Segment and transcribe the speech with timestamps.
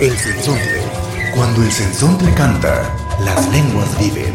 [0.00, 0.82] El sensontle.
[1.36, 2.82] Cuando el sensontle canta,
[3.24, 4.34] las lenguas viven.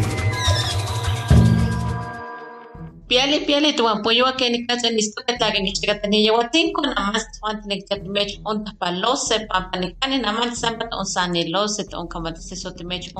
[3.06, 6.00] Piali piali tu apoyo a que ni casa ni esto que te hagan ni chica
[6.00, 9.46] tenía yo a cinco nada más tu antes ni que te me echo un tapalose
[9.48, 13.10] pa panicani nada más siempre un sanilose un camate so te me echo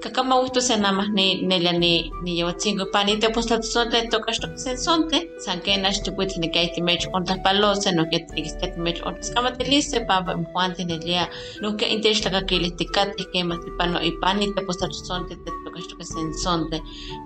[0.00, 3.28] un kakama gusto se nada más ni ni la ni ni yo a cinco panita
[3.32, 6.68] pues la sonte toca esto que se sonte san que nas tu puedes ni que
[6.74, 10.00] te me echo un tapalose no que te que te me echo un camate liste
[10.06, 11.28] pa pa ni le
[11.60, 14.90] no que intenta que le te cate que más te pano y panita pues la
[14.90, 16.82] sonte te toca esto que se sonte.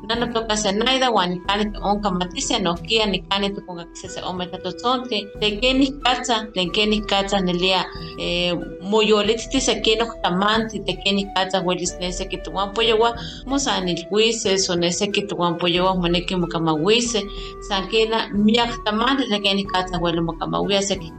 [0.09, 1.43] No no toca se nada guan
[1.83, 7.87] onka matisia nohkia nikani tukunka se ometa totzonti tekeni katsa tekeni katsa nelia
[8.19, 8.53] eh,
[8.83, 15.59] moyolititi sekino tamanti tekeni katsa welis nese que tuwan poyowa mosanilhuise so nese que tuwan
[15.59, 17.27] poyowa moneki mokamahuise
[17.61, 21.13] sankina miak tamanti tekeni katsa welo mokamawia seki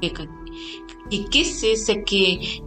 [1.09, 2.61] ikisi seki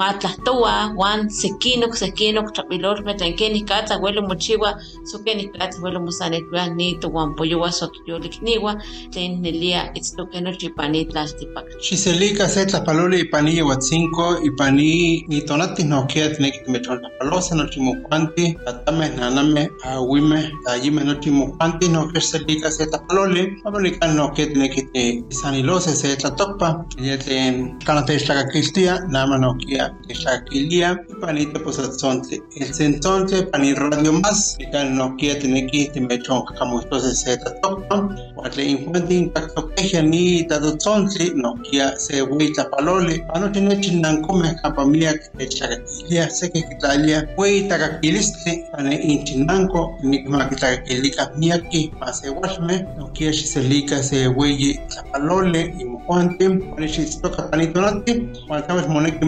[0.00, 4.70] matlahtowa wan sekinok sekinok trapilorme tlen kenih katsa welo mochiwa
[5.04, 8.72] so kenih katsa welo mosanilhuia nito wan poyowa sotoyolikniwa
[9.12, 16.58] tlen nelia itztoke nochi pani tlaltipak Xiselika se tlapaloli ipani yehuatzinco, ipani nitonati nohkia tineki
[16.64, 24.16] timechontlapalosa nochi mokuanti, tatameh, nanameh, awimeh, tayimeh nochi mokuanti, nohkia xiselika se tlapaloli, amo nikan
[24.16, 24.82] nohkia tineki
[25.28, 32.40] tisanilose se tlatokpa, ye tlen kana techtlakakiltia, nama nohkia techtlakakilia, ipani teposatzontli.
[32.60, 37.96] El sentzontli pani radio más, nikan nohkia tineki timechonkakamustose se tlatokpa,
[38.36, 45.18] uan tlen inkuanti intaktokehya ni tatotzontli, nohkia se ui tlapaloli, anochi nochi nankomeh kampa miak
[45.38, 54.02] techtlakakilia, seki kitlalia ui takakilistli, pane inchinanko, nikma kitlakakilika miaki, ma se uaxmeh, nohkia xiselika
[54.02, 58.12] se ueyi tlapaloli, imokuanti, pane xitztoka panitonati,
[58.50, 59.24] uan tlamos moneki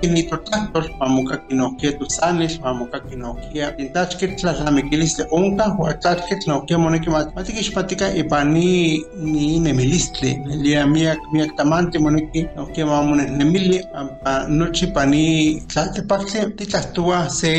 [0.00, 8.08] mamokaki nitotlahtos, mamokaki nohkia tusanix, mamokaki nohkia tintachkitl tlalnamikilistli onka, uan tlachkitl nohkia moneki matikixmatika
[8.14, 16.52] ipan ni ni nemilistli, nelia miak miak tamanti moneki nohkia mamonehnemili, pampa nochi pani tlaltepaktli
[16.56, 17.52] titlahtowa se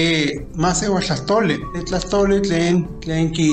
[0.56, 3.50] más se uaxtlahtoli, titlahtoli tlen tlen ki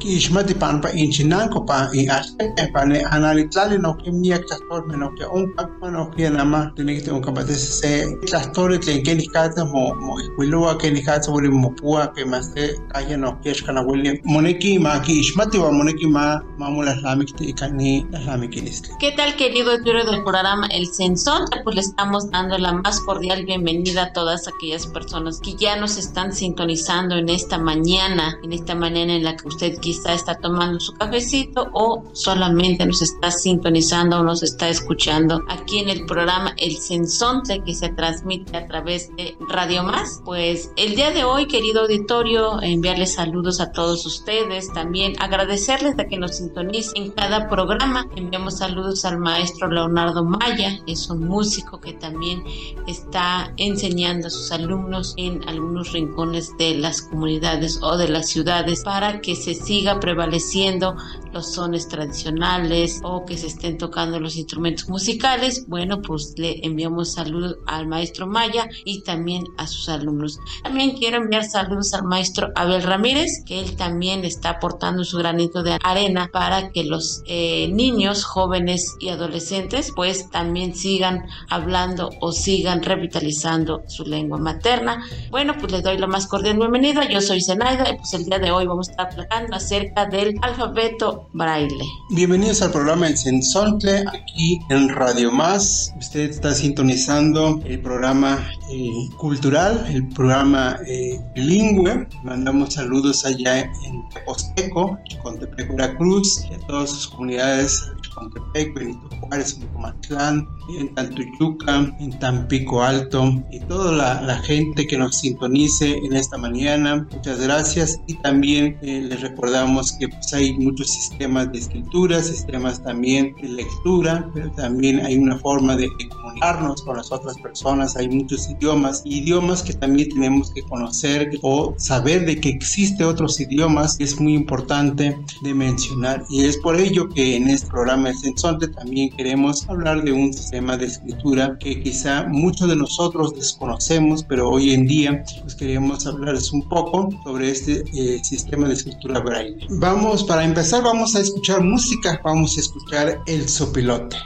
[0.00, 6.70] kiixmati panpa inchinanko pa iaxtekeh, pane analitlali nohkia miak tlahtolmeh nohkia onka, uan nohkia nama
[6.76, 12.78] tineki tionkapatisi se tlahtoli tlen kenih katza mo moihkuilowa kenih katza ueli mopua kema se
[12.92, 18.94] kaya nohkia xkanauili moneki ma kiixmati uan moneki ma mamolahtlamikti ika ni tlalnamikilistli.
[19.00, 21.60] ¿Qué tal, querido auditorio del programa El Sensonte?
[21.64, 25.96] Pues le estamos dando la más cordial bienvenida a todas aquellas personas que ya nos
[25.96, 30.80] están sintonizando en esta mañana, en esta mañana en la que usted quizá está tomando
[30.80, 36.54] su cafecito o solamente nos está sintonizando o nos está escuchando aquí en el programa
[36.56, 40.20] El Sensonte que se transmite a través de Radio Más.
[40.24, 46.06] Pues el día de hoy, querido auditorio, enviarles saludos a todos ustedes, también agradecerles de
[46.06, 48.06] que nos sintonicen en cada programa.
[48.14, 52.44] Enviamos saludos al maestro Leonardo Maya, es un músico que también
[52.86, 58.82] está enseñando a sus alumnos en algunos rincones de las comunidades o de las ciudades
[58.84, 60.96] para que se siga prevaleciendo
[61.32, 65.66] los sones tradicionales o que se estén tocando los instrumentos musicales.
[65.68, 70.38] Bueno, pues le enviamos saludos al maestro Maya y también a sus alumnos.
[70.62, 75.62] También quiero enviar saludos al maestro Abel Ramírez, que él también está aportando su granito
[75.62, 82.32] de arena para que los eh, niños, jóvenes y adolescentes pues también sigan hablando o
[82.32, 85.04] sigan revitalizando su lengua materna.
[85.30, 87.08] Bueno, pues les doy la más cordial bienvenida.
[87.08, 90.36] Yo soy Zenaida y pues el día de hoy vamos a estar hablando acerca del
[90.42, 91.84] alfabeto braille.
[92.10, 95.92] Bienvenidos al programa El Sensontle, aquí en Radio Más.
[95.98, 102.06] Usted está sintonizando el programa eh, cultural, el programa eh, bilingüe.
[102.24, 109.58] Mandamos saludos allá en Teposteco, Chicontepec, Veracruz, y a todas sus comunidades Chicontepec, Benito Juárez,
[109.60, 115.96] en Comatlán, en Tantuyuca, en Tampico Alto, y toda la, la, gente que nos sintonice
[115.98, 117.06] en esta mañana.
[117.12, 118.00] Muchas gracias.
[118.06, 123.48] Y también eh, les recordamos que pues, hay muchos sistemas de escritura, sistemas también de
[123.48, 127.65] lectura, pero también hay una forma de, comunicarnos con las otras personas.
[127.66, 133.40] Hay muchos idiomas, idiomas que también tenemos que conocer o saber de que existe otros
[133.40, 133.96] idiomas.
[133.98, 138.68] Es muy importante de mencionar y es por ello que en este programa El Sensonte
[138.68, 144.48] también queremos hablar de un sistema de escritura que quizá muchos de nosotros desconocemos, pero
[144.48, 149.66] hoy en día pues queremos hablarles un poco sobre este eh, sistema de escritura braille.
[149.70, 154.16] Vamos, para empezar, vamos a escuchar música, vamos a escuchar El Sopilote.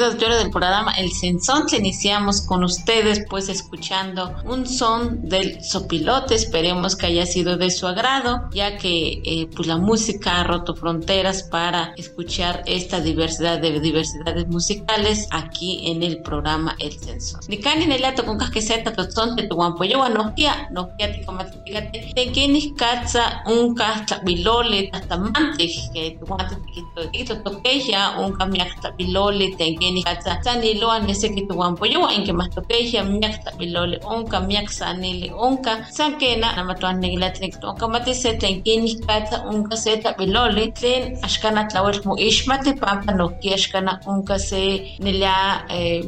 [0.00, 6.34] Queridos yo del programa El Sensón, iniciamos con ustedes pues escuchando un son del sopilote,
[6.34, 10.74] esperemos que haya sido de su agrado, ya que eh, pues la música ha roto
[10.74, 17.40] fronteras para escuchar esta diversidad de diversidades musicales aquí en el programa El Sensón.
[17.48, 21.24] Nicani nelato con casqueseta to son de tu guampo yo no kia no kia te
[21.26, 22.12] como fíjate.
[22.14, 26.56] Te quienes caza un casta bilole hasta mante que tu guante
[26.94, 31.42] te quito toque ya un camiacta bilole te keni katsa sani lo an ese que
[31.46, 35.72] tu guampo yo en que más toque ya miak ta bilole onka miak sanile onka
[35.90, 40.72] sankena na matuan negla tnek onka mate se ten keni katsa onka se ta bilole
[40.78, 44.62] tlen ashkana tlawel mu ishmate pampa no ki ashkana onka se
[45.00, 45.34] nila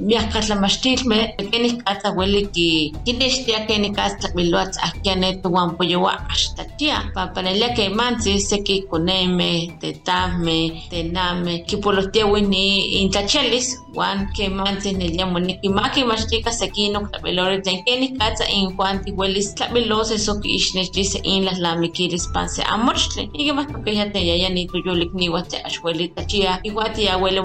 [0.08, 1.18] miak katla mastilme
[1.50, 7.42] keni katsa huele ki kineshtia keni katsa biloats akiane tu guampo yo hasta tia pampa
[7.42, 10.58] nila que manzi se que coneme te tame
[10.90, 11.00] te
[13.94, 17.08] name que por los tiawini intachel Celis, Juan que manse nelia moneki maki machtika sekino
[17.08, 19.02] tlabelores tenkeni katsa in Juan
[20.12, 24.38] eso que ishnes dice in las lamikiris panse amorchtle y que más que ya te
[24.38, 27.42] ya ni tu yo likniwa te ashwelita chia iguati abuelo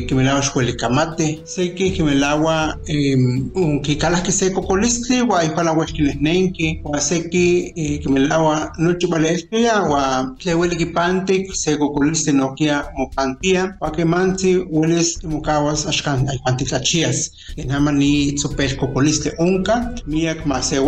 [0.06, 4.32] que me la shwele kamate, se que que me el agua um, que calas que
[4.32, 9.82] seco colistli wa ipala huesquiles nenki wa seki que me el agua no chupale espia
[9.82, 15.24] wa le huele que pante seco colistli no kia mo pantia wa que mansi hueles
[15.24, 20.78] mukawas ashkan ay pantiklachias que nama ni tsopesco colistli unka miak ma se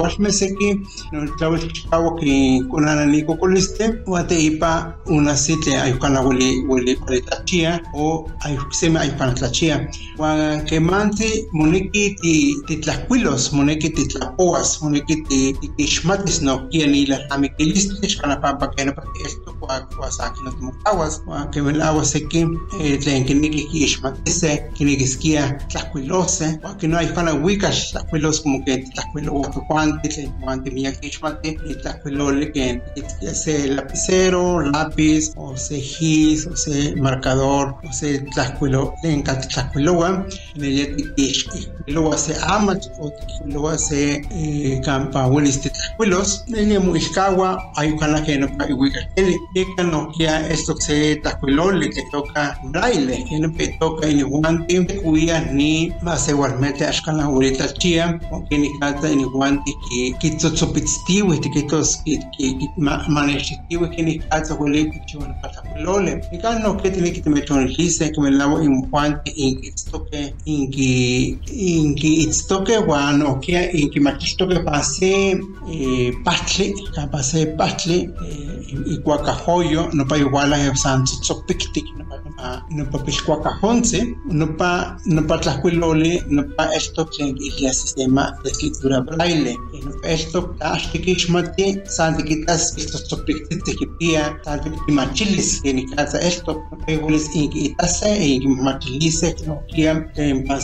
[2.18, 8.28] que kunana ni colistli wa te ipa una site ay kana huele huele palitachia o
[8.44, 9.88] ay seme ay panatlachia
[10.18, 15.22] wa que manti moneki ti titlacuilos, moneki titlapoas, moneki
[15.76, 21.20] tixmatis no kiani la amikilistis kana pampa kena pa esto kwa kwa saki no timokawas
[21.24, 22.46] kwa que el agua seki
[23.00, 29.34] tlen kiniki kixmatise kinikiskia tlacuilose kwa que no hay pana wikash tlacuilos como que tlacuilo
[29.34, 31.51] wa cuanti tlen cuanti mia kixmati
[31.82, 32.80] tlacuilole que
[33.32, 41.48] se lapicero, lápiz o se gis o se marcador o se tlacuilo tlen tlacuilowa neyetikish
[41.86, 43.10] luego se amat o
[43.46, 44.00] luego se
[44.84, 50.74] campa huelis tlacuilos nene muishkawa ayukana que no pa iwika ele eka no kia esto
[50.80, 53.48] se tlacuilole que toca braille que no
[53.80, 59.22] toca en guanti kuya ni más igualmente ashkana huelita chia o que ni kata en
[59.24, 62.18] guanti que kitzotzopitstiwi tiquitos que
[63.08, 67.30] manejitivo que ni casa huele que chivan para lole y no que tiene que te
[67.30, 72.22] meto en lista que me lavo en Juan en esto que en que en que
[72.24, 78.10] esto que bueno que en que machisto que pase eh, patle que pase patle
[78.86, 84.96] y cuacajoyo no pa igual a san sopictic no pa no pa piscuacajonce no pa
[85.04, 90.08] no pa tlacuilole no pa esto que es el sistema de escritura braille no pa
[90.08, 90.54] esto
[91.22, 94.60] hasta que xmati san tiquitas estos sopictic que pía san
[95.74, 97.00] ni casa esto en
[97.34, 100.58] en que machilice que no quiera en no pa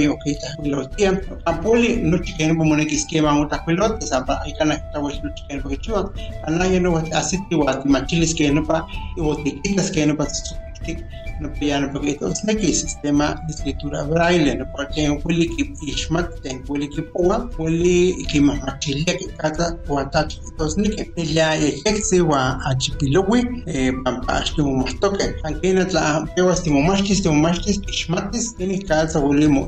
[0.00, 4.52] yo que está lo tiempo ampoli no chiquen como ne que esquema otra pelotas hay
[4.58, 6.10] kana tabas no chiquen chiva
[6.46, 8.86] anaya no así igual machilis que no pa
[9.18, 10.26] o tiquitas que no pa
[11.40, 16.28] no piano porque todos que sistema de escritura braille no porque un puli que ishmat
[16.42, 22.58] ten puli que poa puli que que cada o ataque todos que ya ejerce wa
[22.70, 25.34] achipilowi eh pampa que más toque.
[25.44, 29.66] Aunque no la pero estimo más que estimo más que ishmates tiene cada puli mo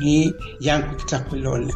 [0.00, 1.16] ni yanko que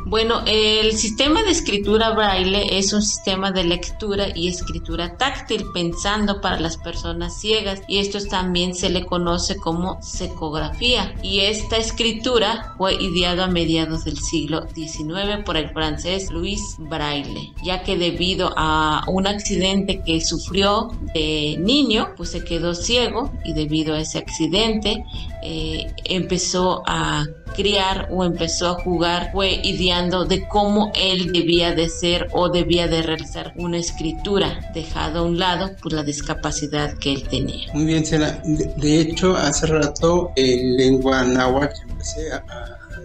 [0.06, 6.40] bueno el sistema de escritura braille es un sistema de lectura y escritura táctil pensando
[6.40, 12.74] para las personas ciegas y esto también se le conoce como secografía y esta escritura
[12.78, 18.52] fue ideada a mediados del siglo XIX por el francés Louis Braille, ya que debido
[18.56, 24.18] a un accidente que sufrió de niño, pues se quedó ciego y debido a ese
[24.18, 25.04] accidente
[25.42, 27.24] eh, empezó a
[27.54, 32.88] criar o empezó a jugar fue ideando de cómo él debía de ser o debía
[32.88, 37.72] de realizar una escritura, dejado a un lado por la discapacidad que él tenía.
[37.72, 38.40] Muy bien, Sena.
[38.44, 42.44] De, hecho, hace rato en lengua náhuatl empecé a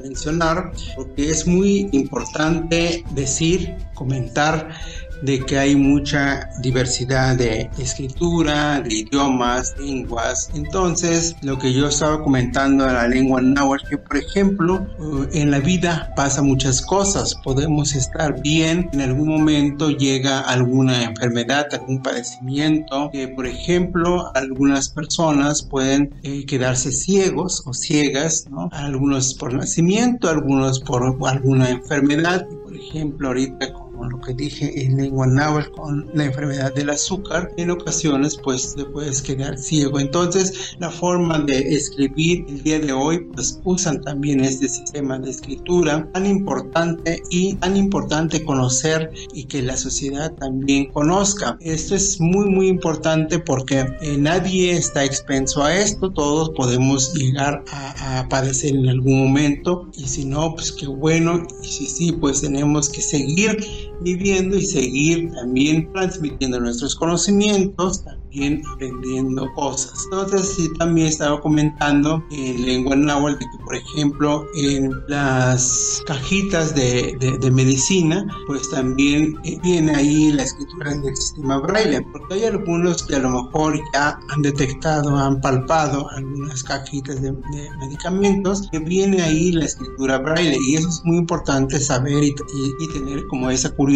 [0.01, 4.69] mencionar porque es muy importante decir, comentar
[5.21, 10.49] de que hay mucha diversidad de escritura, de idiomas, lenguas.
[10.53, 15.51] Entonces, lo que yo estaba comentando de la lengua náhuatl, que por ejemplo, eh, en
[15.51, 17.35] la vida pasa muchas cosas.
[17.43, 24.89] Podemos estar bien, en algún momento llega alguna enfermedad, algún padecimiento, que por ejemplo, algunas
[24.89, 28.69] personas pueden eh, quedarse ciegos o ciegas, ¿no?
[28.71, 32.45] Algunos por nacimiento, algunos por alguna enfermedad.
[32.63, 33.73] Por ejemplo, ahorita
[34.09, 38.85] lo que dije en lengua náhuatl con la enfermedad del azúcar, en ocasiones pues te
[38.85, 39.99] puedes quedar ciego.
[39.99, 45.31] Entonces la forma de escribir el día de hoy pues usan también este sistema de
[45.31, 51.57] escritura tan importante y tan importante conocer y que la sociedad también conozca.
[51.61, 57.63] Esto es muy muy importante porque eh, nadie está expenso a esto, todos podemos llegar
[57.71, 62.11] a, a padecer en algún momento y si no pues qué bueno y si sí
[62.11, 69.93] pues tenemos que seguir viviendo y seguir también transmitiendo nuestros conocimientos, también aprendiendo cosas.
[70.05, 76.73] Entonces, sí, también estaba comentando en lengua náhuatl de que, por ejemplo, en las cajitas
[76.75, 82.45] de, de, medicina, pues también eh, viene ahí la escritura del sistema braille, porque hay
[82.45, 87.33] algunos que a lo mejor ya han detectado, han palpado algunas cajitas de,
[87.79, 92.33] medicamentos, que viene ahí la escritura braille, y eso es muy importante saber y,
[92.79, 93.90] y, tener como esa curiosidad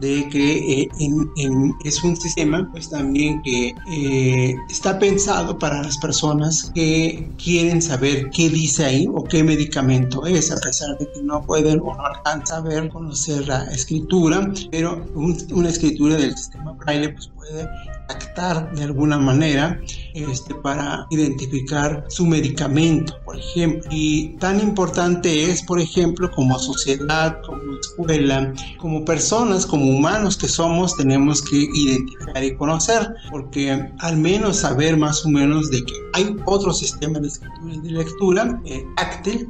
[0.00, 5.82] de que eh, en, en, es un sistema, pues también que eh, está pensado para
[5.82, 11.10] las personas que quieren saber qué dice ahí o qué medicamento es, a pesar de
[11.10, 16.36] que no pueden o no alcanzan a ver, conocer la escritura, pero una escritura del
[16.36, 17.68] sistema braille pues puede
[18.08, 19.80] actar de alguna manera
[20.14, 23.88] este, para identificar su medicamento, por ejemplo.
[23.90, 30.48] Y tan importante es, por ejemplo, como sociedad, como escuela, como personas, como humanos que
[30.48, 35.94] somos, tenemos que identificar y conocer, porque al menos saber más o menos de que
[36.12, 39.48] hay otro sistema de escritura y de lectura eh, táctil,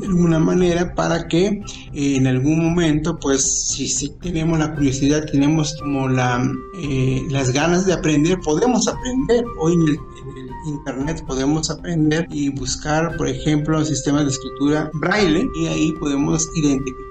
[0.00, 5.24] de alguna manera, para que eh, en algún momento, pues, si, si, tenemos la curiosidad,
[5.30, 6.44] tenemos como la,
[6.82, 9.44] eh, las ganas de aprender, podemos aprender.
[9.58, 9.98] Hoy en el,
[10.66, 17.02] internet podemos aprender y buscar, por ejemplo, sistemas de escritura braille y ahí podemos identificar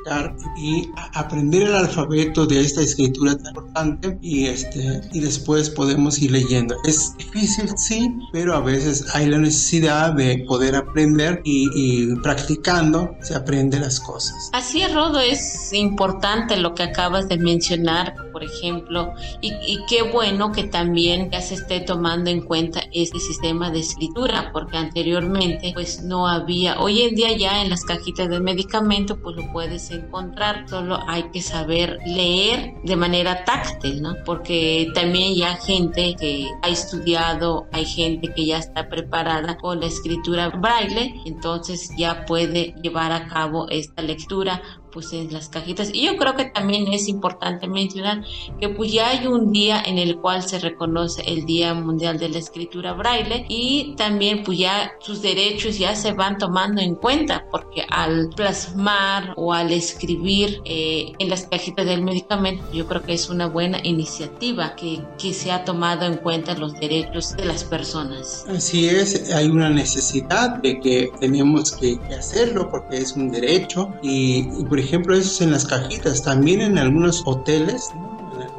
[0.57, 6.31] y aprender el alfabeto de esta escritura tan importante y este y después podemos ir
[6.31, 6.75] leyendo.
[6.85, 13.15] Es difícil, sí, pero a veces hay la necesidad de poder aprender y, y practicando
[13.21, 14.49] se aprende las cosas.
[14.53, 20.03] Así es, Rodo, es importante lo que acabas de mencionar, por ejemplo, y, y qué
[20.03, 25.71] bueno que también ya se esté tomando en cuenta este sistema de escritura, porque anteriormente
[25.73, 29.91] pues no había, hoy en día ya en las cajitas de medicamento pues lo puedes
[29.91, 34.15] encontrar, solo hay que saber leer de manera táctil, ¿no?
[34.25, 39.87] Porque también ya gente que ha estudiado, hay gente que ya está preparada con la
[39.87, 45.91] escritura braille, entonces ya puede llevar a cabo esta lectura pues en las cajitas.
[45.93, 48.23] Y yo creo que también es importante mencionar
[48.59, 52.29] que pues ya hay un día en el cual se reconoce el Día Mundial de
[52.29, 57.45] la Escritura Braille y también pues ya sus derechos ya se van tomando en cuenta
[57.51, 63.13] porque al plasmar o al escribir eh, en las cajitas del medicamento yo creo que
[63.13, 67.63] es una buena iniciativa que, que se ha tomado en cuenta los derechos de las
[67.63, 68.45] personas.
[68.49, 74.47] Así es, hay una necesidad de que tenemos que, hacerlo porque es un derecho y,
[74.59, 77.91] y por ejemplo, es en las cajitas, también en algunos hoteles,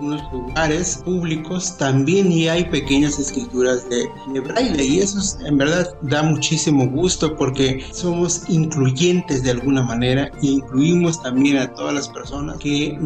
[0.03, 4.09] algunos lugares públicos también y hay pequeñas escrituras de,
[4.41, 10.31] braille y eso en verdad da muchísimo gusto porque somos incluyentes de alguna manera.
[10.43, 12.99] E incluimos también a todas las personas que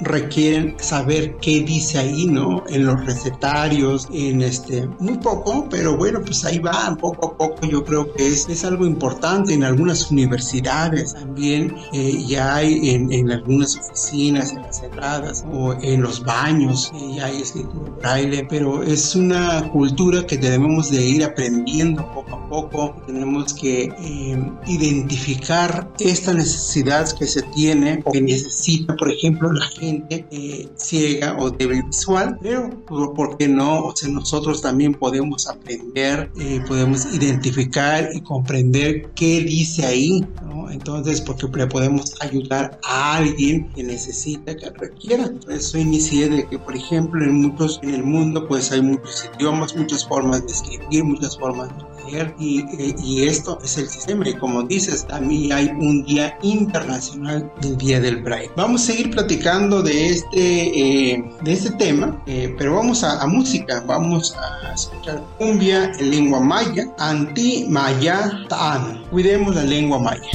[0.00, 2.64] requieren saber qué dice ahí, ¿no?
[2.68, 7.66] En los recetarios, en este, muy poco, pero bueno, pues ahí va, poco a poco.
[7.66, 13.10] Yo creo que es, es algo importante en algunas universidades también, eh, ya hay en,
[13.12, 18.46] en algunas oficinas, en las entradas o en los bares años y hay escritura braille,
[18.48, 23.02] pero es una cultura que debemos de ir aprendiendo poco a poco.
[23.06, 29.66] Tenemos que eh, identificar esta necesidad que se tiene o que necesita, por ejemplo, la
[29.66, 33.84] gente eh, ciega o débil visual, pero ¿por qué no?
[33.84, 40.70] O sea, nosotros también podemos aprender, eh, podemos identificar y comprender qué dice ahí, ¿no?
[40.70, 45.30] Entonces, porque le podemos ayudar a alguien que necesita, que requiera.
[45.48, 49.76] Eso inicié de que, por ejemplo, en muchos, en el mundo, pues hay muchos idiomas,
[49.76, 54.28] muchas formas de escribir, muchas formas de leer, y, eh, y esto es el sistema.
[54.28, 58.50] Y como dices, también hay un día internacional del Día del Braille.
[58.56, 63.26] Vamos a seguir platicando de este, eh, de este tema, eh, pero vamos a, a,
[63.26, 63.82] música.
[63.86, 69.04] Vamos a escuchar cumbia en lengua maya, anti-maya ta'an.
[69.10, 70.30] Cuidemos la lengua maya.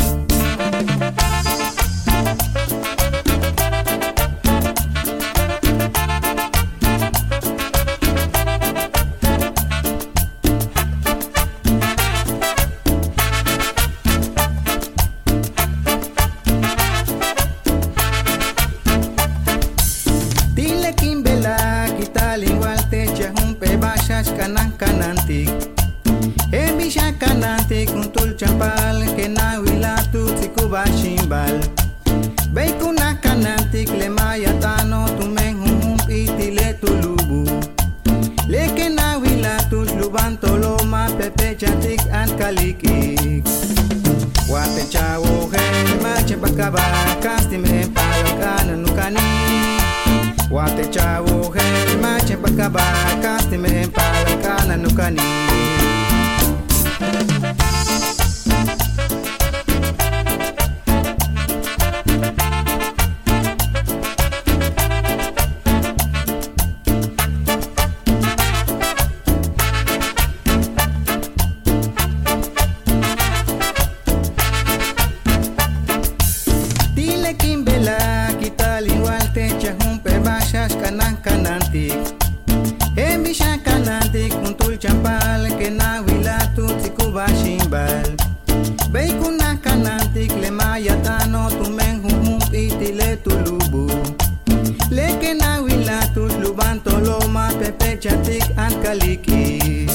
[97.98, 99.88] chatik an kaliki.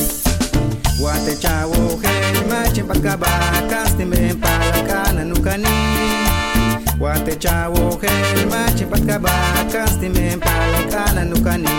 [1.01, 5.35] Wate chawo hel machin pakabakas timben palakana ni
[7.01, 11.71] Wate chawo hel machin pakabakas timben palakana ni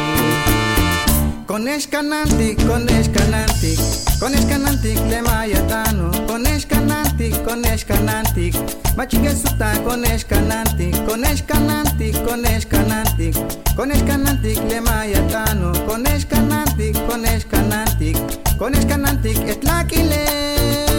[1.47, 3.77] Konesh kananti, konesh kananti,
[4.19, 8.53] konesh kananti le mayatano, konesh kanantik canantic, conesh canantic.
[8.95, 13.35] Machiga suta, conesh canantic, conesh canantic, conesh canantic.
[13.75, 18.15] Conesh konesh le mayatano, conesh canantic, conesh canantic.
[18.57, 20.92] Conesh canantic et lakile.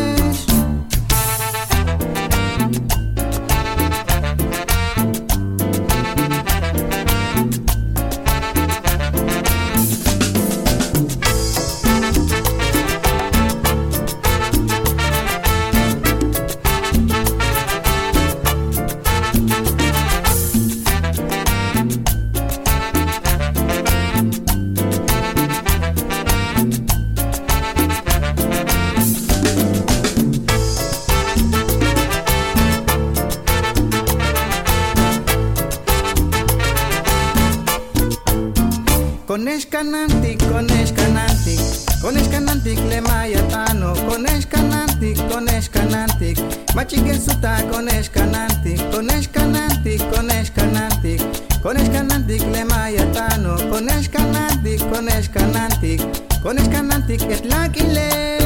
[39.44, 41.61] Konesh kanantik, konesh kanantik
[42.00, 46.38] Konesh kanantik le mayatano Konesh kanantik, konesh kanantik
[46.74, 51.20] Machiken suta konesh kanantik Konesh kanantik, konesh kanantik
[51.62, 56.00] Konesh kanantik le mayatano Konesh kanantik, konesh kanantik
[56.42, 58.43] Konesh kanantik et lakilesh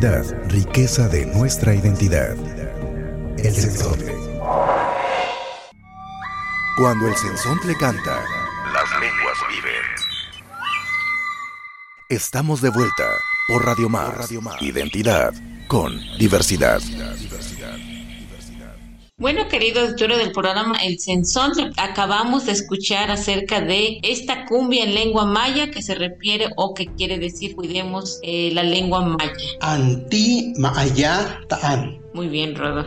[0.00, 2.36] diversidad, riqueza de nuestra identidad.
[3.38, 4.14] El sensontle.
[6.76, 8.22] Cuando el sensontle canta,
[8.72, 9.82] las lenguas viven.
[12.08, 13.04] Estamos de vuelta
[13.48, 14.30] por Radio Más.
[14.60, 15.32] Identidad
[15.68, 16.80] con diversidad.
[19.18, 24.94] Bueno, querido auditorio del programa El Sensón, acabamos de escuchar acerca de esta cumbia en
[24.94, 29.32] lengua maya que se refiere o que quiere decir cuidemos eh, la lengua maya.
[29.62, 31.98] Anti Maya Taan.
[32.12, 32.84] Muy bien, Rodo.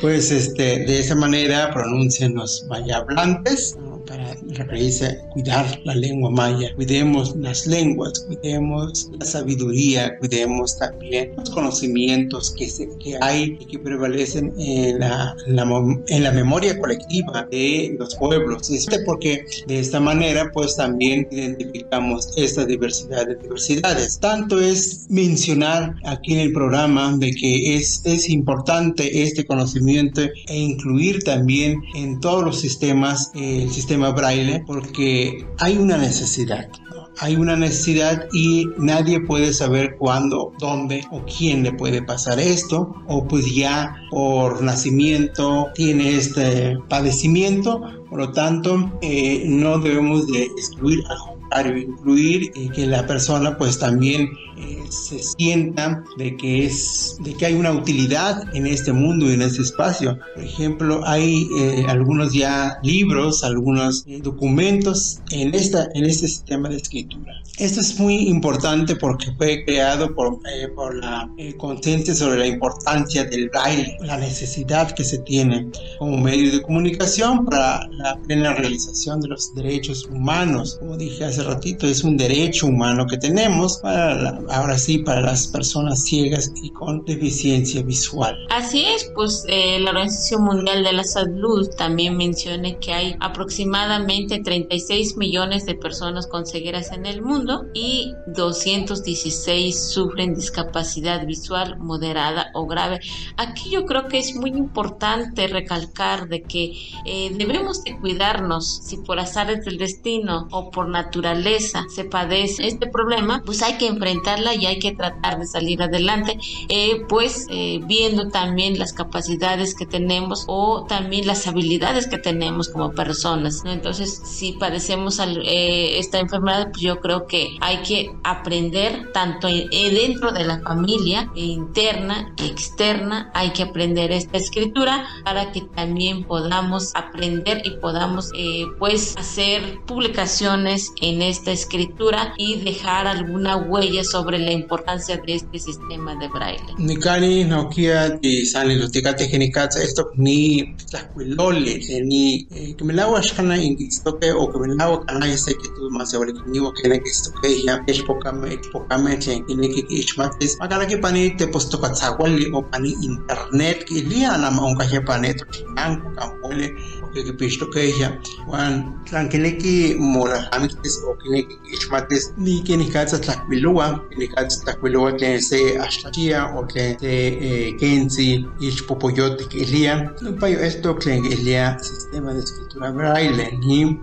[0.00, 3.78] Pues este, de esa manera pronuncian los mayablantes.
[4.06, 6.74] Para referirse a cuidar la lengua maya.
[6.74, 13.64] Cuidemos las lenguas, cuidemos la sabiduría, cuidemos también los conocimientos que, se, que hay y
[13.66, 18.70] que prevalecen en la, la mom- en la memoria colectiva de los pueblos.
[18.70, 24.18] Este porque de esta manera pues también identificamos esta diversidad de diversidades.
[24.20, 30.56] Tanto es mencionar aquí en el programa de que es, es importante este conocimiento e
[30.56, 36.68] incluir también en todos los sistemas eh, el sistema braille porque hay una necesidad.
[36.94, 37.06] ¿no?
[37.18, 42.94] Hay una necesidad y nadie puede saber cuándo, dónde o quién le puede pasar esto
[43.08, 47.80] o pues ya por nacimiento tiene este padecimiento.
[48.10, 53.56] Por lo tanto, eh, no debemos de excluir al contrario, incluir eh, que la persona
[53.56, 54.28] pues también
[54.58, 59.34] eh, se sienta de que es de que hay una utilidad en este mundo y
[59.34, 60.18] en este espacio.
[60.34, 66.68] Por ejemplo hay eh, algunos ya libros algunos eh, documentos en esta en este sistema
[66.68, 72.14] de escritura esto es muy importante porque fue creado por, eh, por la eh, conciencia
[72.14, 75.66] sobre la importancia del braille la necesidad que se tiene
[75.98, 81.42] como medio de comunicación para la plena realización de los derechos humanos como dije hace
[81.42, 86.70] ratito es un derecho humano que tenemos para ahora sí para las personas ciegas y
[86.70, 88.36] con deficiencia visual.
[88.50, 94.40] Así es, pues eh, la Organización Mundial de la Salud también menciona que hay aproximadamente
[94.40, 102.50] 36 millones de personas con cegueras en el mundo y 216 sufren discapacidad visual moderada
[102.54, 103.00] o grave.
[103.36, 106.72] Aquí yo creo que es muy importante recalcar de que
[107.04, 112.86] eh, debemos de cuidarnos si por azares del destino o por naturaleza se padece este
[112.86, 117.80] problema, pues hay que enfrentarla y hay que tratar de salir adelante, eh, pues eh,
[117.84, 123.62] viendo también las capacidades que tenemos o también las habilidades que tenemos como personas.
[123.64, 123.72] ¿no?
[123.72, 129.48] Entonces, si padecemos al, eh, esta enfermedad, pues yo creo que hay que aprender tanto
[129.48, 135.62] en- eh, dentro de la familia, interna, externa, hay que aprender esta escritura para que
[135.74, 143.56] también podamos aprender y podamos eh, pues hacer publicaciones en esta escritura y dejar alguna
[143.56, 146.62] huella sobre la importancia de este sistema de braille.
[146.78, 148.18] Nikani nokia
[148.52, 154.50] sani lo tikate genikatsa esto ni tlacuilole ni eh, que me lawa shana ingistoke o
[154.52, 156.88] que me lawa kana ese que tú más sobre que ni que
[157.34, 160.56] ne que esto que ya es poca me poca me chen que ne que ishmates
[160.60, 165.00] magara que pani te posto katsawali o pani internet que lia na ma un kaje
[165.00, 165.42] panet
[165.76, 166.74] an kampole
[167.14, 168.18] que que pisto que ya.
[168.46, 174.04] Wan tranquile que mora amiktes o que ne que ishmates ni que ni katsa tlacuilua
[174.18, 179.64] ni katsa tlacuilua que se hasta tia o que se eh, kenzi ich popoyote que
[179.64, 183.98] lia no payo esto que lia sistema de escritura braille ni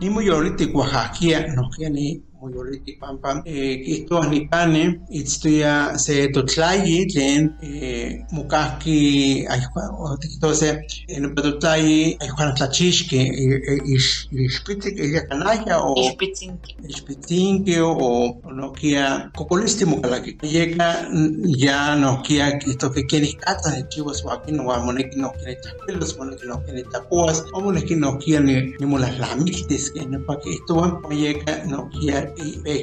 [0.00, 4.06] ni muy ahorita Oaxaca no que ni muy ahorita pampa eh,
[5.10, 13.20] estudia se totlayi tlen eh, mukaki ay o entonces en totlayi ay juan tlachishke
[13.84, 16.76] ish ish pitik ella canalla o Ispitzinki.
[16.88, 21.08] Ispitinque o no kia cocolístimo la que llega
[21.44, 25.32] ya no kia esto que quiere cata de chivos o aquí no vamos a no
[25.32, 26.36] quiere tapelos bueno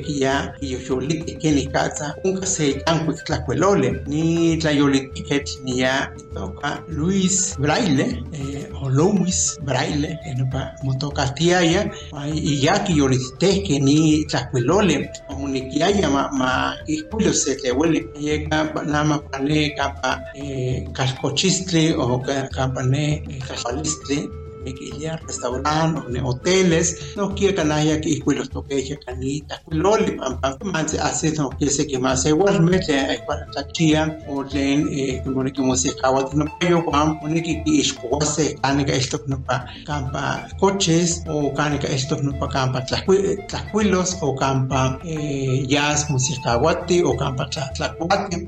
[0.08, 2.84] ya y yoliti que ni casa un se
[3.26, 10.74] tlacuelole ni tlayoliti que ni ya toca Luis Braille eh, o Luis Braille en pa
[10.84, 11.92] motoca tiaya
[12.34, 18.08] y ya que yoliti que ni tlacuelole comuniquiaya ma ma y julio se te huele
[18.20, 24.47] llega más pane capa eh, cascochistli o capa ne casfalistli
[25.00, 31.50] ya restaurante hoteles no quiere canaya que los toque ya canita loli más hace no
[31.50, 32.94] que se que más igualmente
[33.28, 37.64] para tachia o len eh como que música no yo pam pone que
[38.96, 39.44] esto no
[40.60, 47.50] coches o canica esto no pa campa tlacuilos o campa eh jazz música o campa
[47.50, 48.48] tlacuati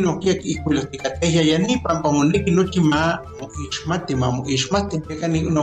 [0.00, 3.22] no que iscuilos ticatella ya ni pam pam que no chima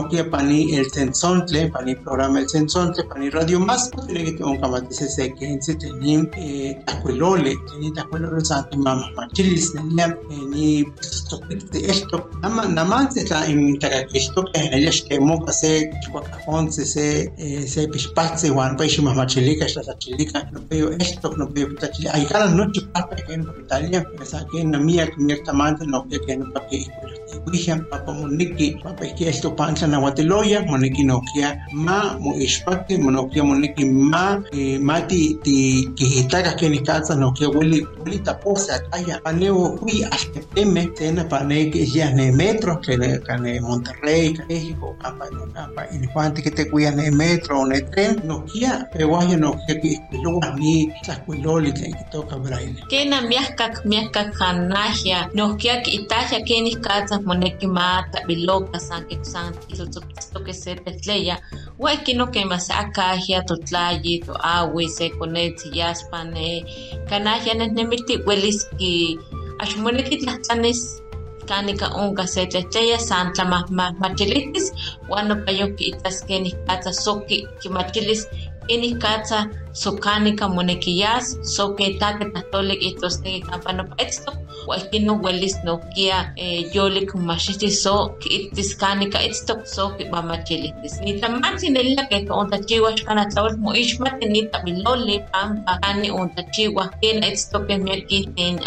[0.08, 4.92] que pani el sensontle, pani programa el sensontle, pani radio más, tiene que un camate
[4.94, 10.16] se que en se tenim eh tacuelole, teni tacuelole santi mama machilis tenían
[10.50, 10.84] ni
[11.94, 13.78] esto, nama nama se ta en
[14.12, 17.32] esto que en ellas que mo que se cuacajón se se
[17.66, 21.68] se pispatse wan pa ishi mama chilica esta la chilica no veo esto no veo
[21.68, 22.14] puta chilica.
[22.14, 25.86] Hay cada noche papa que en Italia, esa que en la mía que mi tamante
[25.86, 26.46] no que que no
[27.28, 32.34] pa que Wihan papa moniki papa que esto panza na wateloya moniki nokia ma mo
[32.34, 38.78] ishpati monokia moniki ma eh, mati ti kihitaka que ni casa nokia wili wili taposa
[38.90, 44.34] kaya paneo hui hasta teme tena pane que ya ne metro que ne cane Monterrey
[44.48, 49.80] México papa no papa infante que te cuida ne metro ne tren nokia peguaya nokia
[49.80, 50.40] que luego
[57.10, 58.78] a mí tlacuiloli que toca braille que na miaskak miaskak hanahia nokia que itaja que
[58.78, 61.40] ni casa moneki mata biloka san que san isotzopito que se tetleya
[61.78, 66.64] hueki no que más akajia to tlayi to awi se konetsi yaspane
[67.10, 69.18] kanajia nesnemilti welis ki
[69.58, 71.02] axmoneki tlahtlanis
[71.48, 74.72] kanika unka se tletlaya san tlamahmachilitis
[75.08, 78.28] uan nopayo kiitas kenih katsa soki kimachilis
[78.68, 84.36] ini katsa sokanika monekiyas soketa ketahtolek itlosteki kampa nopaetztok
[84.68, 92.92] uehkino welis nokia eh, yolik machiti so kiittiskanika itztok so kipamachilitis nitlamatzi nelia keto ontachiwa
[92.92, 98.60] xkanatlawal moixmati nitamiloli pampa kani ontachiwa kena itztokeh ten nin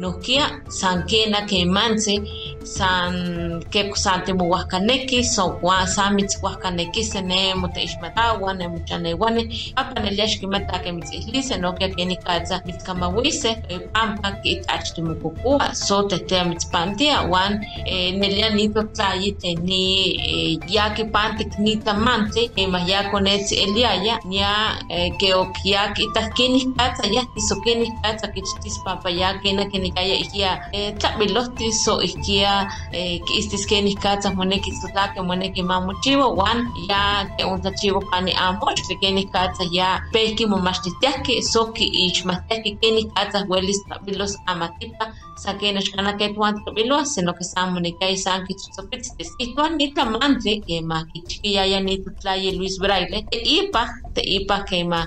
[0.00, 2.14] no nokia san kena kemantzi
[2.64, 3.14] san
[3.70, 9.42] keko san timohuahkaneki so wan san mitzhuahkaneki sene moteixmatawa ne mochaneuani
[9.76, 13.50] papa nelia xkimata ke mitzihlise nokia keni katsa mitzkamawise
[13.92, 17.60] pampa kiitachtimokokua so tetea mitzpantia wan
[18.20, 19.82] nelia nitotlayi teni
[20.68, 24.52] ya kipantik nitamantli kemah ya konetzi eliaya nia
[25.18, 30.60] ke okia kitah kenih katsa ya tiso kenih katsa kichtis pampa ya kena kenikaya ihkia
[30.98, 32.51] tlabilohtis so ihkia
[33.26, 36.58] kiistis kenih katsa moneki tzotlake moneki mamochiwa wan
[36.90, 37.02] ya
[37.36, 45.04] keontlachiwa pani amochtli kenih katsa ya pehki momachtihtiahki so kiixmahtiahki kenih katsa welis tlabilos amatipa
[45.42, 51.80] sa kena xkana ketuan tlabiloa sino que san monikay san kitzotzopitztis ituan nitlamantli kema kichkiyaya
[51.80, 53.82] nitotlayi Luis Braille te ipa
[54.14, 55.00] te ipa kema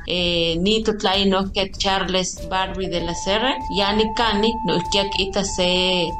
[0.65, 5.67] nitotlayi nohkia Charles Barbie de la Serra ya nikani nohkia kita se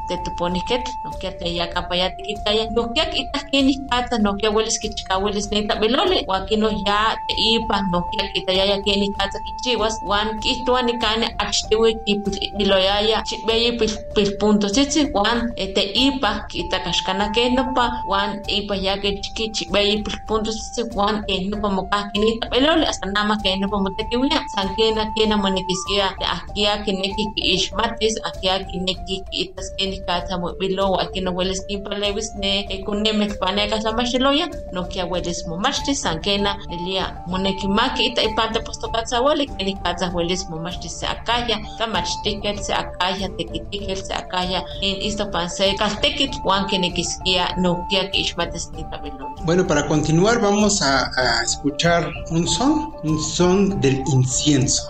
[0.08, 7.16] tetuponiketl nohkia teya kapaya tikitaya nohkia kita kenih kata nohkia welis kichkawelis nitabiloli wakino ya
[7.28, 13.80] te ipa nohkia kitayaya kenih kata kichiwas wan kihtuan nikani achtiwi kipiloyaya chikbeyi
[14.16, 22.20] pilpuntotzitzi wan te ipa kitakaxkana kenopa wan ipa ya kechki chikbeyi pilpuntotzitzi wan kenopa mokahki
[22.20, 29.72] nitabiloli hasta nama kenopa motekiwia san kena kena monekiskia ahkia kineki kiixmatis ahkia kineki kiitas
[29.80, 30.36] kenih katsa
[31.06, 38.22] wakino welis kinpalewis ne kunemeh paneka tlamaxiloya nokia welis momachtis san kena nelia monekimaki ita
[38.24, 44.96] ipanta postokatsawali kenih katsa welis momachtis se akaya tlamachtiketl se akaya tekitiketl se akaya in
[45.02, 52.12] istopan se kaltekitl wan kinekiskia nokia kiixmatis nitabiloli Bueno, para continuar vamos a, a escuchar
[52.32, 54.82] un son, un son del incienso.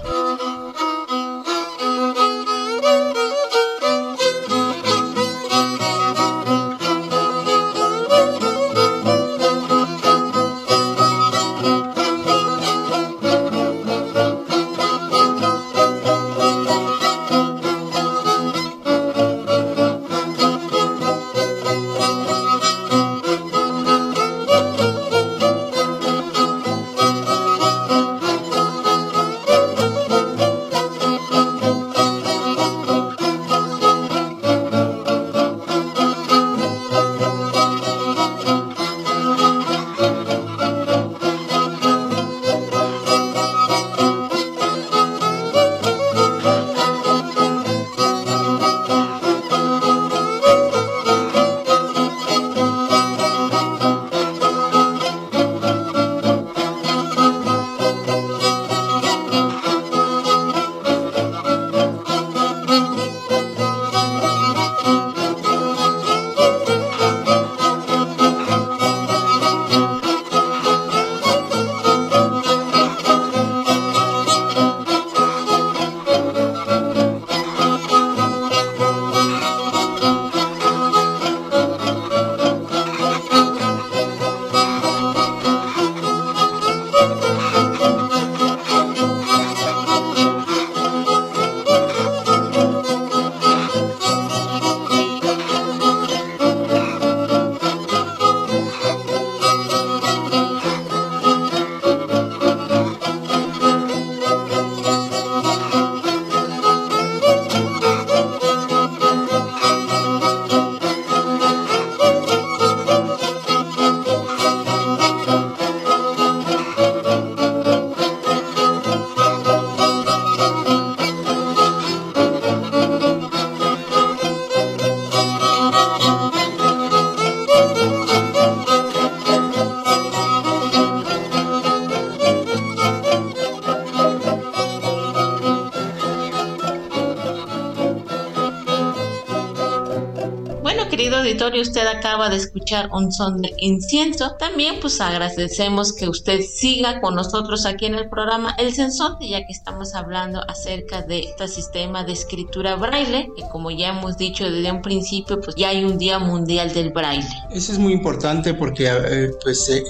[141.13, 144.35] Auditorio, usted acaba de escuchar un son de incienso.
[144.39, 149.45] También pues agradecemos que usted siga con nosotros aquí en el programa El Sensonte, ya
[149.45, 154.49] que estamos hablando acerca de este sistema de escritura braille, que como ya hemos dicho
[154.49, 157.27] desde un principio, pues ya hay un Día Mundial del Braille.
[157.51, 159.81] Eso es muy importante porque eh, pues eh,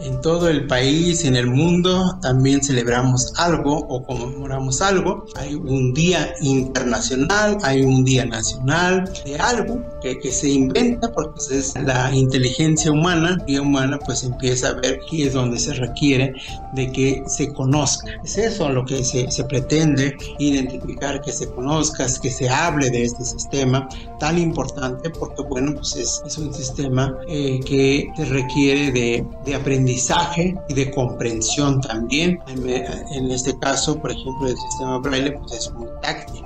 [0.00, 5.26] en todo el país, en el mundo, también celebramos algo o conmemoramos algo.
[5.36, 11.32] Hay un día internacional, hay un día nacional de algo que, que se inventa porque
[11.34, 15.74] pues, es la inteligencia humana, y humana pues empieza a ver qué es donde se
[15.74, 16.34] requiere
[16.74, 18.10] de que se conozca.
[18.24, 23.04] Es eso lo que se, se pretende identificar, que se conozca, que se hable de
[23.04, 23.88] este sistema
[24.18, 30.74] tan importante porque bueno pues es, un sistema eh, que requiere de, de, aprendizaje y
[30.74, 32.38] de comprensión también.
[32.48, 36.44] En, este caso, por ejemplo, el sistema braille pues es muy táctil.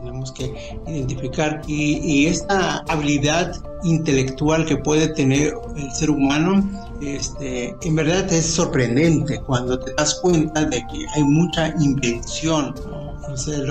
[0.00, 0.52] Tenemos que
[0.86, 1.62] identificar.
[1.66, 3.52] Y, y, esta habilidad
[3.84, 6.62] intelectual que puede tener el ser humano
[7.00, 12.74] este, en verdad es sorprendente cuando te das cuenta de que hay mucha invención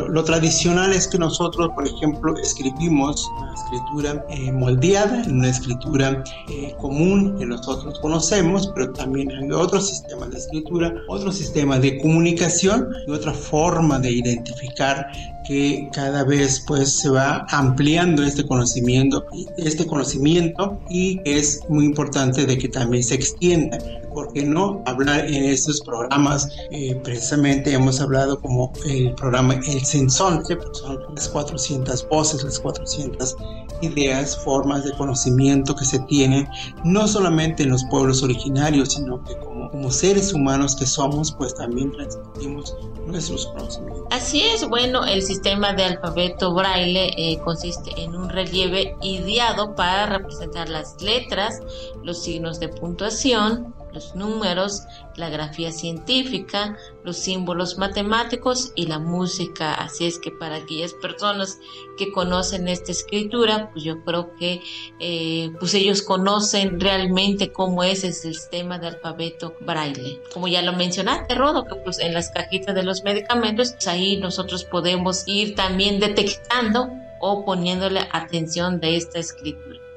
[0.09, 6.75] lo, tradicional es que nosotros, por ejemplo, escribimos una escritura eh, moldeada, una escritura eh,
[6.79, 12.89] común que nosotros conocemos, pero también hay otro sistema de escritura, otro sistema de comunicación
[13.07, 15.07] y otra forma de identificar
[15.47, 19.25] que cada vez pues se va ampliando este conocimiento,
[19.57, 23.77] este conocimiento y es muy importante de que también se extienda.
[24.13, 26.49] ¿Por qué no hablar en estos programas?
[26.71, 32.59] Eh, precisamente hemos hablado como el programa El Sensonte, porque son las 400 voces, las
[32.59, 33.35] 400
[33.81, 36.47] ideas, formas de conocimiento que se tienen,
[36.83, 41.55] no solamente en los pueblos originarios, sino que como, como seres humanos que somos, pues
[41.55, 44.05] también transmitimos nuestros conocimientos.
[44.11, 50.05] Así es, bueno, el sistema de alfabeto braille eh, consiste en un relieve ideado para
[50.05, 51.61] representar las letras,
[52.03, 54.83] los signos de puntuación, los números,
[55.15, 59.73] la grafía científica, los símbolos matemáticos y la música.
[59.73, 61.59] Así es que para aquellas personas
[61.97, 64.61] que conocen esta escritura, pues yo creo que
[64.99, 70.21] eh, pues ellos conocen realmente cómo es el sistema de alfabeto braille.
[70.33, 74.17] Como ya lo mencionaste, Rodo, que pues en las cajitas de los medicamentos, pues ahí
[74.17, 76.89] nosotros podemos ir también detectando
[77.19, 79.88] o poniéndole atención de esta escritura.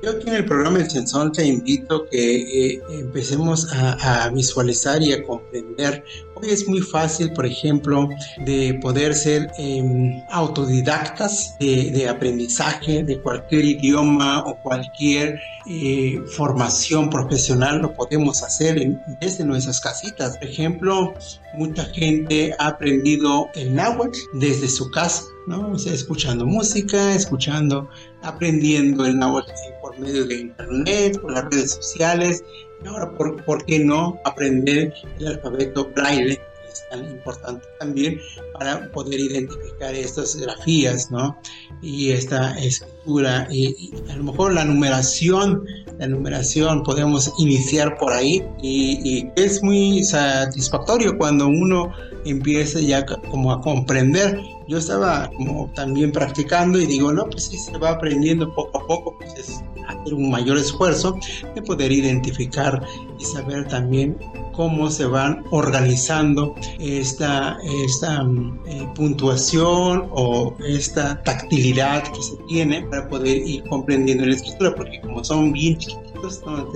[0.00, 5.12] Yo aquí en el programa El Sensón te invito que eh, empecemos a, visualizar y
[5.12, 6.04] a comprender.
[6.42, 8.08] Es muy fácil, por ejemplo,
[8.38, 17.80] de poder ser em, autodidactas de, aprendizaje de cualquier idioma o cualquier eh, formación profesional.
[17.80, 20.36] Lo podemos hacer desde nuestras casitas.
[20.38, 21.14] Por ejemplo,
[21.54, 25.24] mucha gente ha aprendido el náhuatl desde su casa.
[25.46, 25.74] ¿no?
[25.76, 27.88] Escuchando música, escuchando,
[28.22, 32.44] aprendiendo el náhuatl por medio de internet, por las redes sociales,
[32.86, 36.40] ahora, ¿por, ¿por qué no aprender el alfabeto braille?
[36.70, 38.20] es tan importante también
[38.52, 41.38] para poder identificar estas grafías, ¿no?
[41.80, 45.64] Y esta escritura, y, a lo mejor la numeración,
[45.98, 51.92] la numeración podemos iniciar por ahí, y, y es muy satisfactorio cuando uno
[52.24, 57.56] empieza ya como a comprender yo estaba como también practicando y digo, no, pues sí,
[57.56, 61.18] se va aprendiendo poco a poco, pues es hacer un mayor esfuerzo
[61.54, 62.84] de poder identificar
[63.18, 64.16] y saber también
[64.52, 68.26] cómo se van organizando esta, esta
[68.66, 75.00] eh, puntuación o esta tactilidad que se tiene para poder ir comprendiendo la escritura, porque
[75.00, 76.68] como son bien chiquititos, ¿no?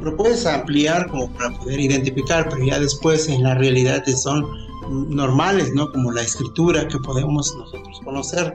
[0.00, 4.46] lo puedes ampliar como para poder identificar, pero ya después en la realidad son
[4.88, 5.90] normales, ¿no?
[5.90, 8.54] Como la escritura que podemos nosotros conocer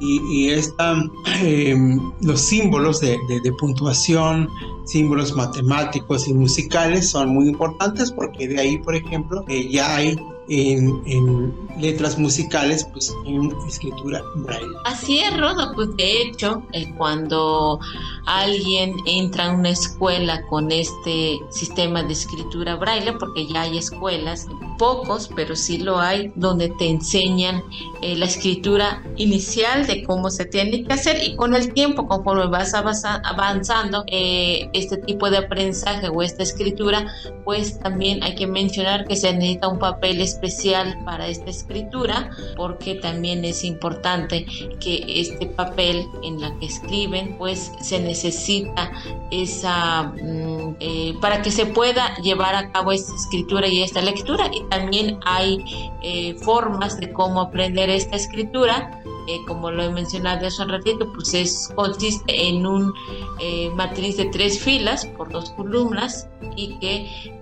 [0.00, 0.96] y, y esta,
[1.42, 3.18] em, los símbolos de,
[3.58, 4.48] puntuación,
[4.84, 10.16] símbolos matemáticos y musicales son muy importantes porque de ahí, por ejemplo, eh, ya hay
[10.48, 14.66] en, letras musicales, pues en escritura braille.
[14.84, 15.32] Así es,
[15.74, 17.78] pues de hecho, eh, cuando
[18.26, 24.46] alguien entra a una escuela con este sistema de escritura braille, porque ya hay escuelas,
[24.78, 27.62] pocos, pero sí lo hay, donde te enseñan
[28.00, 32.46] eh, la escritura inicial de cómo se tiene que hacer y con el tiempo, conforme
[32.46, 37.12] vas avanzando, eh, este tipo de aprendizaje o esta escritura,
[37.44, 42.94] pues también hay que mencionar que se necesita un papel especial para esta escritura, porque
[42.94, 44.46] también es importante
[44.80, 48.92] que este papel en la que escriben, pues se necesita
[49.30, 54.50] esa, mm, eh, para que se pueda llevar a cabo esta escritura y esta lectura.
[54.68, 55.64] También hay
[56.02, 61.12] eh, formas de cómo aprender esta escritura eh, como lo he mencionado hace un ratito,
[61.12, 62.94] pues es, consiste en un
[63.40, 67.34] eh, matriz de tres filas por dos columnas y que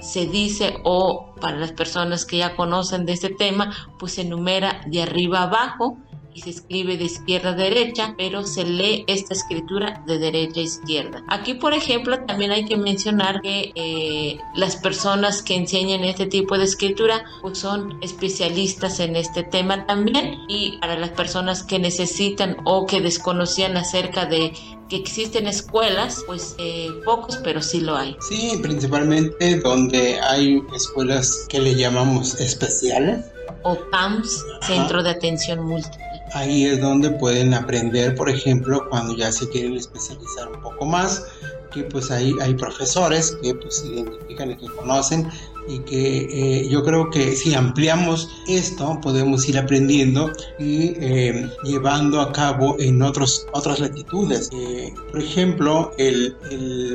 [0.00, 4.80] se dice o para las personas que ya conocen de este tema, pues se enumera
[4.86, 5.96] de arriba abajo
[6.34, 10.64] y se escribe de izquierda a derecha, pero se lee esta escritura de derecha a
[10.64, 11.24] izquierda.
[11.28, 16.58] Aquí, por ejemplo, también hay que mencionar que eh, las personas que enseñan este tipo
[16.58, 22.56] de escritura pues son especialistas en este tema también y para las personas que necesitan
[22.64, 24.52] o que desconocían acerca de
[24.88, 28.16] que existen escuelas, pues eh, pocos, pero sí lo hay.
[28.28, 33.24] Sí, principalmente donde hay escuelas que le llamamos especiales.
[33.62, 36.09] O PAMS, Centro de Atención Múltiple.
[36.32, 41.24] Ahí es donde pueden aprender, por ejemplo, cuando ya se quieren especializar un poco más,
[41.72, 45.28] que pues ahí hay profesores que pues identifican y que conocen
[45.68, 52.20] y que eh, yo creo que si ampliamos esto podemos ir aprendiendo y eh, llevando
[52.20, 54.50] a cabo en otros, otras latitudes.
[54.52, 56.36] Eh, por ejemplo, el,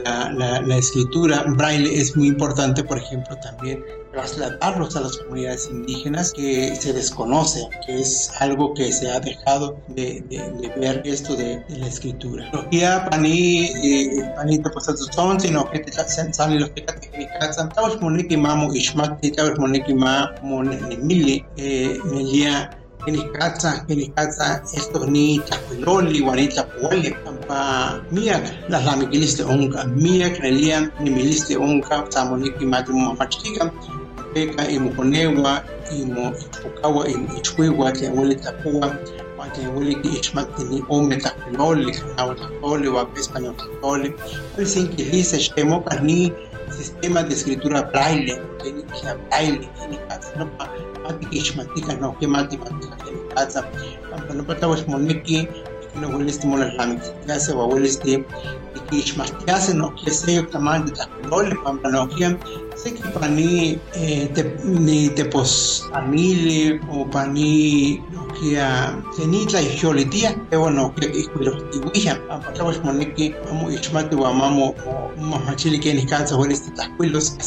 [0.03, 3.83] la, la, la, escritura braille es muy importante, por ejemplo, también
[4.15, 9.81] trasladarlos a las comunidades indígenas que se desconoce, que es algo que se ha dejado
[9.87, 10.23] de,
[10.77, 12.49] ver esto de, la escritura.
[12.53, 13.69] Los ya pani
[14.35, 17.05] pani pues son sino que te salen los que te
[19.21, 20.67] te tawes moniki ma mon
[21.07, 22.69] mili eh melia
[23.05, 27.11] kini katsa kini katsa esto ni takwiloli wani takwali
[27.47, 33.71] pa miak las lamikiliste onka miak nelian ni miliste onka samoniki matu mafachika
[34.35, 35.63] peka imukonewa
[35.99, 37.07] imo ipukawa
[37.37, 38.95] ichwiwa te wele takuwa
[39.37, 44.13] wate wele ki ichmak ni ome takwoli wa pespanyo takwoli
[44.57, 46.33] el sinkilise shemo ni
[46.69, 48.83] sistema de escritura braille que ni
[49.29, 50.69] braille ni katsa no pa
[51.03, 53.61] mati ishmatika no que matemática que ni katsa
[54.27, 55.47] pa no pata was moniki
[56.01, 58.23] no wele stimular lamik ya se wa wele sti
[58.89, 62.37] que ishmatika no que se tamande takwiloli pa no que
[62.75, 68.01] se que pani eh, te, ni te pos amile o pani
[68.39, 74.33] que a tenitla y jolitia que bueno que iskuilo tiwija apatawas moniki amo ishmati wa
[74.33, 74.75] mamo
[75.17, 77.37] mamachili que ni kansa wale sti takwillos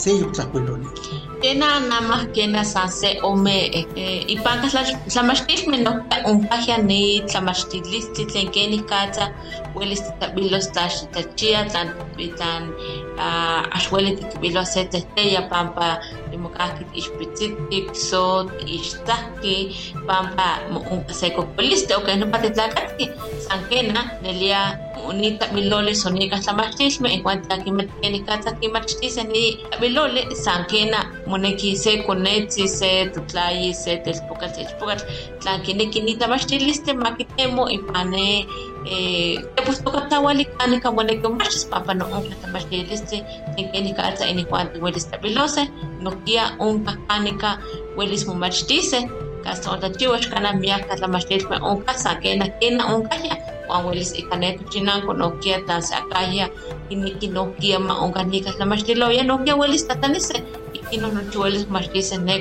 [1.40, 4.82] se yo takwilloni Tena nada más que na sanse ome eh, y pagas la
[5.14, 9.32] la mastif me no un pagia ni la mastif listi tlen que ni kata
[9.74, 11.04] hueles tabilos tash
[13.18, 14.88] ashwele tikbilo se
[15.50, 16.00] pampa
[16.30, 19.56] demokaki ishpitzitik sot ishtaki
[20.06, 20.60] pampa
[20.90, 23.10] un seco poliste o que no patitlakatki
[23.48, 29.58] sankena nelia unita bilole sonika tlamachtisme en cuanto a me tiene casa que machtis ni
[29.80, 35.00] bilole sankena moneki se konetsi se tutlayi se telpokat telpokat
[35.40, 38.46] tlankine kinita machtiliste makitemo ipane
[38.86, 43.24] eh pues toca tawali kani ka moneki machtis papa no un tlamachtiliste
[43.56, 45.62] tenkeni casa en cuanto huelis tabilose
[46.00, 47.58] no kia un kanika
[47.96, 49.10] huelis mumachtise
[49.44, 53.36] kasta otra chiwa kana miaka tlamachtilme un casa kena un kaya
[53.68, 56.48] Juan Willis ikanetu chinanko nokia tan sakaya
[56.88, 60.67] iniki nokia ma onganika la mastiloya nokia Willis tatanise ikino no chuelis mastise ne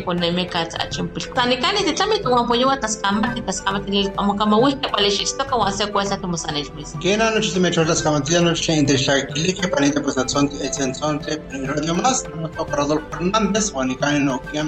[0.06, 4.08] con neme kats achimpil tanikani te tami tu apoyo atas kamba te tas kamba tinil
[4.18, 7.72] amo kama wihta pale shisto ka wase kuesa tu musanesh mis Kena no chiste me
[7.72, 11.32] chotas kamantia no che intershakili que panita pues atzonte etzonte
[11.72, 14.64] radio más no to Rodolfo Fernández wanikani nokia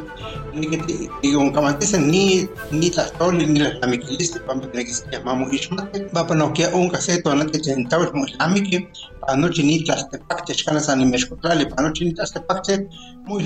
[0.54, 0.78] ni que
[1.22, 6.08] digo un kamantise ni ni tastoli ni la mikiliste pampa tiene que se llamamos ishmate
[6.16, 8.88] va pa nokia un caseto anate chentawes mo islamiki
[9.28, 12.06] anoche ni tlastepache chkana san imeshkotlali anoche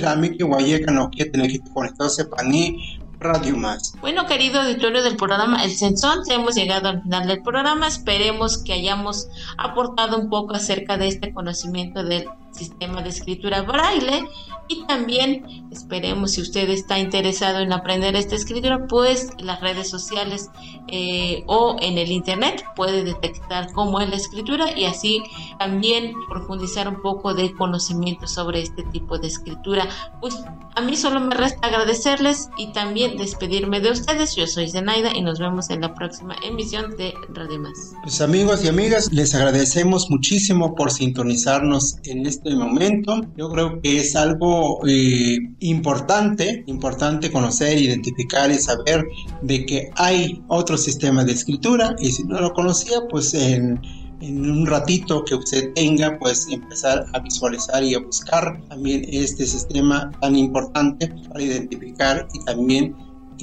[0.04, 3.94] ni islamiki guayeca nokia tiene que conectarse pani Radio Más.
[4.02, 7.88] Bueno, querido auditorio del programa El Sensón, hemos llegado al final del programa.
[7.88, 14.28] Esperemos que hayamos aportado un poco acerca de este conocimiento del sistema de escritura braille.
[14.70, 19.90] Y también esperemos si usted está interesado en aprender esta escritura pues en las redes
[19.90, 20.50] sociales
[20.88, 25.22] eh, o en el internet puede detectar cómo es la escritura y así
[25.60, 29.88] también profundizar un poco de conocimiento sobre este tipo de escritura.
[30.22, 30.36] Pues
[30.76, 34.36] a mí solo me resta agradecerles y también despedirme de ustedes.
[34.36, 38.64] Yo soy Zenaida y nos vemos en la próxima emisión de Radio Más pues amigos
[38.64, 43.22] y amigas les agradecemos muchísimo por sintonizarnos en este momento.
[43.38, 49.06] Yo creo que es algo eh, importante, importante conocer, identificar y saber
[49.42, 51.96] de que hay otro sistema de escritura.
[52.00, 53.80] Y si no lo conocía, pues en,
[54.22, 59.46] en un ratito que usted tenga, pues empezar a visualizar y a buscar también este
[59.46, 62.96] sistema tan importante para identificar y también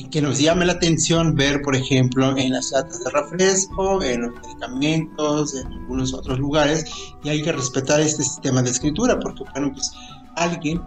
[0.05, 4.34] que nos llame la atención ver, por ejemplo, en las latas de refresco, en los
[4.34, 6.84] medicamentos, en algunos otros lugares,
[7.24, 9.90] y hay que respetar este sistema de escritura, porque, bueno, pues
[10.36, 10.80] alguien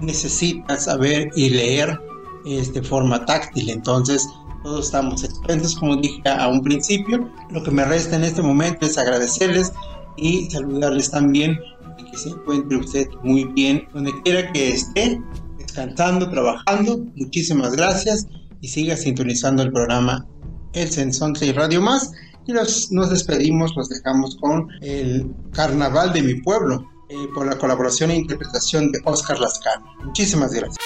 [0.00, 2.00] necesita saber y leer
[2.44, 4.28] de forma táctil, entonces
[4.62, 7.30] todos estamos expensos, como dije a un principio.
[7.50, 9.72] Lo que me resta en este momento es agradecerles
[10.16, 11.58] y saludarles también
[11.98, 15.20] y que se encuentre usted muy bien donde quiera que esté,
[15.58, 17.04] descansando, trabajando.
[17.14, 18.26] Muchísimas gracias
[18.60, 20.26] y siga sintonizando el programa
[20.72, 22.12] El Sensonte y Radio Más.
[22.46, 27.56] Y nos, nos despedimos, nos dejamos con el Carnaval de mi pueblo, eh, por la
[27.56, 29.86] colaboración e interpretación de Oscar Lascano.
[30.04, 30.78] Muchísimas gracias.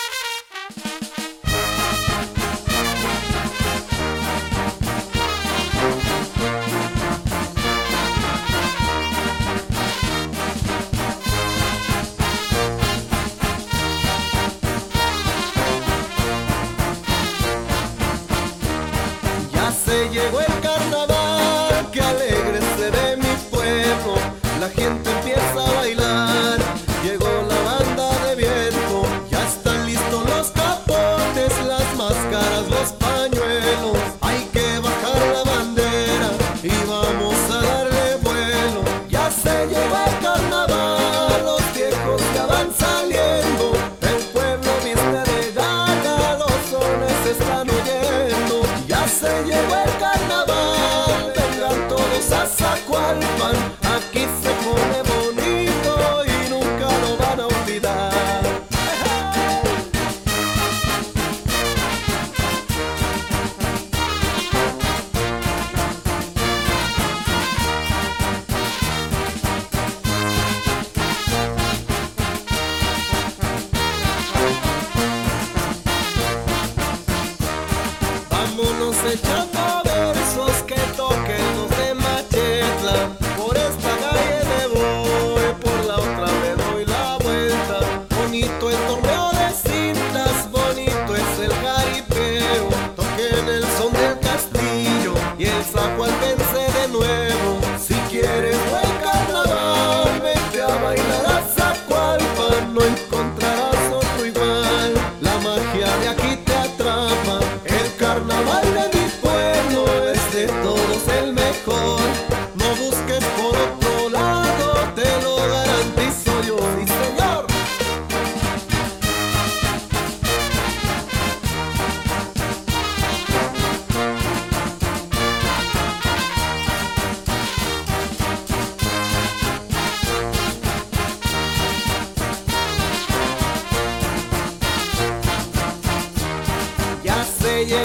[137.70, 137.84] Radio